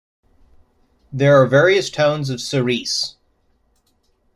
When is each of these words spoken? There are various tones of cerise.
There 1.13 1.39
are 1.39 1.45
various 1.45 1.91
tones 1.91 2.31
of 2.31 2.41
cerise. 2.41 3.17